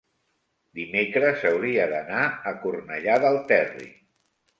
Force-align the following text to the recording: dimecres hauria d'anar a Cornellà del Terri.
dimecres 0.77 1.43
hauria 1.49 1.85
d'anar 1.91 2.21
a 2.53 2.53
Cornellà 2.63 3.19
del 3.27 3.39
Terri. 3.53 3.87